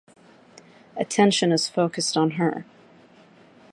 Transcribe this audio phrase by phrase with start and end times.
[0.97, 2.65] Attention is focused on her.